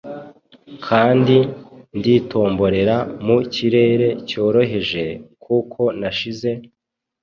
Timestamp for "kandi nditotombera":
0.85-2.95